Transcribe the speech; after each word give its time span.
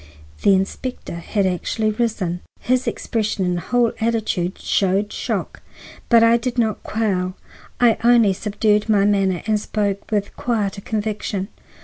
The 0.41 0.55
inspector 0.55 1.13
had 1.17 1.45
actually 1.45 1.91
risen. 1.91 2.39
His 2.59 2.87
expression 2.87 3.45
and 3.45 3.59
whole 3.59 3.91
attitude 4.01 4.57
showed 4.57 5.13
shock. 5.13 5.61
But 6.09 6.23
I 6.23 6.37
did 6.37 6.57
not 6.57 6.81
quail; 6.81 7.35
I 7.79 7.97
only 8.03 8.33
subdued 8.33 8.89
my 8.89 9.05
manner 9.05 9.43
and 9.45 9.59
spoke 9.59 10.09
with 10.09 10.35
quieter 10.35 10.81
conviction. 10.81 11.49